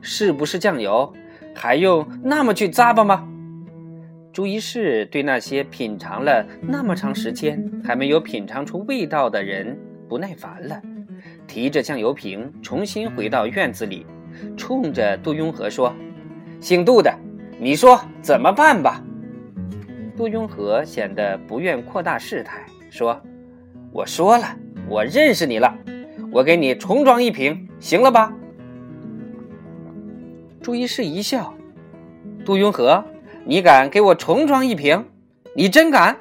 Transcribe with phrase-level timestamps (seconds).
[0.00, 1.12] 是不是酱油？
[1.54, 3.26] 还用那么去咂巴吗？
[4.32, 9.76] 朱一士对那些品尝了那么长时间还没有品尝出味道的人
[10.08, 10.80] 不耐烦了，
[11.48, 14.06] 提着酱油瓶重新回到院子里，
[14.56, 15.92] 冲着杜雍和说
[16.60, 17.12] ：“姓杜的，
[17.58, 19.02] 你说怎么办吧？”
[20.16, 23.20] 杜雍和显得不愿扩大事态，说
[23.92, 24.56] ：“我说了，
[24.88, 25.76] 我认识你了，
[26.30, 28.32] 我给你重装一瓶，行了吧？”
[30.62, 31.54] 朱一士一笑
[32.44, 33.04] ：“杜雍和。”
[33.46, 35.02] 你敢给我重装一瓶？
[35.56, 36.18] 你真敢？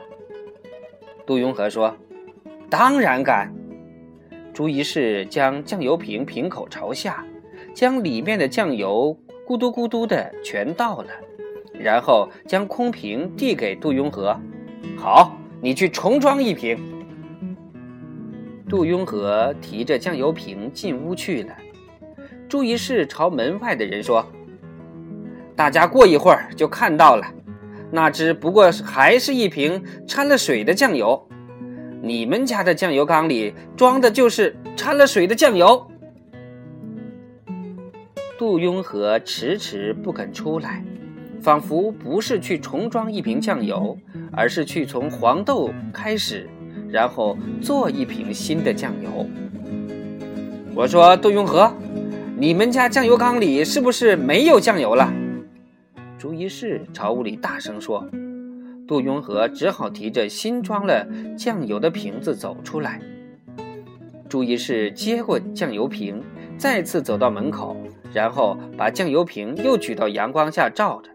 [1.25, 1.93] 杜雍和说
[2.71, 3.53] ：“当然敢。”
[4.53, 7.25] 朱一士将酱油瓶瓶口朝下，
[7.73, 9.15] 将里面的酱油
[9.45, 11.09] 咕嘟咕嘟的全倒了，
[11.73, 14.40] 然后将空瓶递给杜雍和
[14.98, 16.79] ：“好，你去重装一瓶。”
[18.70, 21.53] 杜雍和提着酱油瓶进屋去了。
[22.49, 24.26] 朱一士朝门外的人说。
[25.55, 27.27] 大家过一会儿就看到了，
[27.91, 31.27] 那只不过还是一瓶掺了水的酱油。
[32.01, 35.85] 你们家的酱油缸里装的就是掺了水的酱油。
[38.38, 40.82] 杜雍和迟迟不肯出来，
[41.41, 43.98] 仿佛不是去重装一瓶酱油，
[44.32, 46.49] 而是去从黄豆开始，
[46.90, 49.27] 然后做一瓶新的酱油。
[50.73, 51.70] 我说杜雍和，
[52.41, 55.13] 你们家酱油缸里是不是没有酱油了？
[56.18, 58.09] 朱一士朝屋里大声说
[58.87, 61.05] ：“杜雍和只好提着新装了
[61.37, 63.01] 酱油的瓶子走出来。”
[64.29, 66.23] 朱一士接过酱油瓶，
[66.57, 67.75] 再次走到门口，
[68.13, 71.12] 然后把酱油瓶又举到阳光下照着，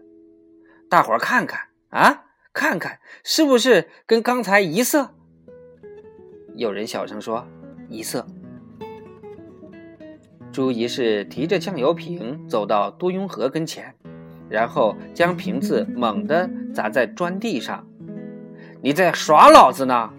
[0.87, 1.59] 大伙儿看看
[1.89, 5.09] 啊，看看是不是跟刚才一色？
[6.53, 7.47] 有人小声说
[7.89, 8.27] ：“一色。”
[10.55, 13.93] 朱一士提着酱油瓶走到杜雍和跟前。
[14.47, 17.85] 然后将瓶子猛地砸在砖地上，
[18.81, 20.09] 你在耍老子呢？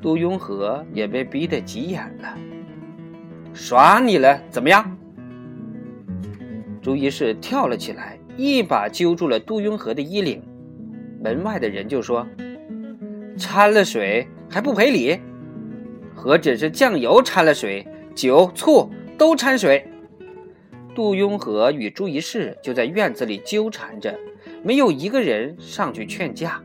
[0.00, 2.38] 杜雍和也被逼得急眼了，
[3.52, 4.40] 耍你了？
[4.48, 4.96] 怎么样？
[6.80, 10.42] 朱一士跳了起来，一把揪住了杜雍和的衣领。
[11.22, 12.26] 门外的人就说
[13.36, 15.20] ：“掺了水还不赔礼？
[16.14, 17.86] 何止是酱油掺了水，
[18.18, 19.86] 酒、醋都掺水。”
[20.92, 24.18] 杜雍和与朱一士就在院子里纠缠着，
[24.64, 26.60] 没有一个人上去劝架。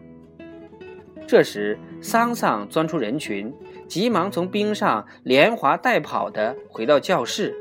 [1.27, 3.53] 这时，桑桑钻出人群，
[3.87, 7.55] 急忙从冰上连滑带跑的回到教室，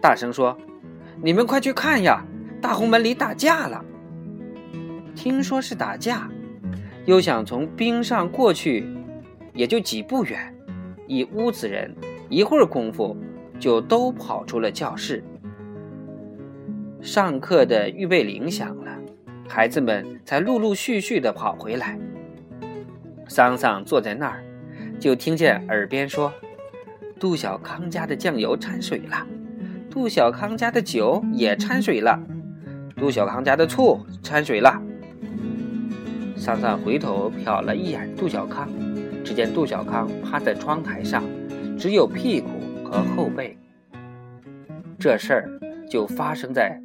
[0.00, 0.56] 大声说
[1.20, 2.24] ：“你们快去看呀，
[2.60, 3.84] 大红门里打架了！”
[5.16, 6.30] 听说是打架，
[7.06, 8.86] 又想从冰上过去，
[9.52, 10.54] 也就几步远，
[11.08, 11.92] 一屋子人
[12.28, 13.16] 一会儿功夫
[13.58, 15.22] 就都跑出了教室。
[17.00, 18.96] 上课的预备铃响了，
[19.48, 21.98] 孩子们才陆陆续续的跑回来。
[23.28, 24.44] 桑桑坐在那儿，
[25.00, 26.32] 就听见耳边说
[27.18, 29.26] ：“杜小康家的酱油掺水了，
[29.90, 32.20] 杜小康家的酒也掺水了，
[32.96, 34.80] 杜小康家的醋掺水了。”
[36.36, 38.68] 桑桑回头瞟了一眼杜小康，
[39.24, 41.24] 只见杜小康趴在窗台上，
[41.78, 42.48] 只有屁股
[42.92, 43.56] 和后背。
[45.00, 46.78] 这事儿就发生在。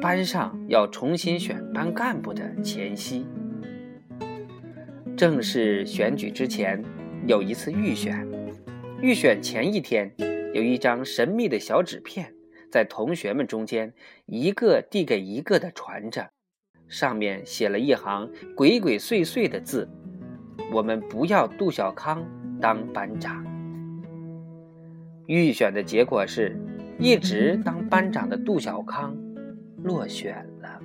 [0.00, 3.26] 班上要重新选班干部的前夕，
[5.16, 6.80] 正式选举之前
[7.26, 8.24] 有一次预选。
[9.02, 10.14] 预选前一天，
[10.54, 12.32] 有一张神秘的小纸片
[12.70, 13.92] 在同学们中间
[14.26, 16.30] 一个递给一个的传着，
[16.86, 19.88] 上面写了一行鬼鬼祟祟的字
[20.72, 22.24] ：“我们不要杜小康
[22.60, 23.44] 当班长。”
[25.28, 26.56] 预选的结果是，
[26.98, 29.14] 一直当班长的杜小康。
[29.84, 30.80] 落选了。